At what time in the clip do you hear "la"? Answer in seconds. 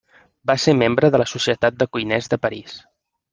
1.23-1.27